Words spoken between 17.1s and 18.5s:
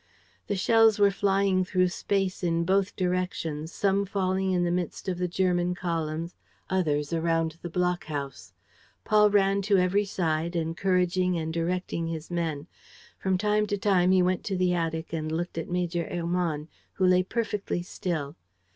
perfectly still.